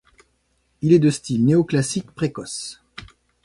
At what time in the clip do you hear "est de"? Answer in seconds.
0.93-1.11